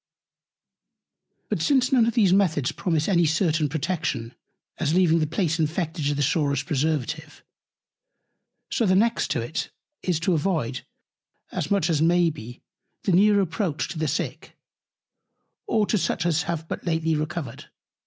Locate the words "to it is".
9.29-10.19